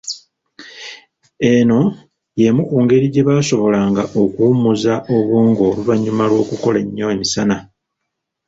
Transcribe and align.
Eno 1.53 1.81
y’emu 2.39 2.61
ku 2.69 2.75
ngeri 2.83 3.05
gye 3.13 3.25
baasobolanga 3.27 4.03
okuwummuza 4.21 4.93
obwongo 5.15 5.61
oluvanyuma 5.71 6.23
lw’okukola 6.29 6.77
ennyo 6.83 7.05
emisana. 7.15 7.57